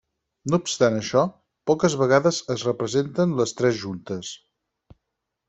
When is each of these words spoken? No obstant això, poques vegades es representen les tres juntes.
No 0.51 0.59
obstant 0.61 0.95
això, 0.99 1.21
poques 1.71 1.97
vegades 1.99 2.39
es 2.55 2.65
representen 2.69 3.37
les 3.43 3.55
tres 3.61 3.79
juntes. 3.83 4.35